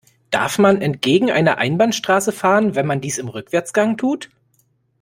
Darf 0.31 0.57
man 0.57 0.81
entgegen 0.81 1.29
einer 1.29 1.59
Einbahnstraße 1.59 2.31
fahren, 2.31 2.73
wenn 2.73 2.87
man 2.87 3.01
dies 3.01 3.19
im 3.19 3.27
Rückwärtsgang 3.27 3.97
tut? 3.97 4.31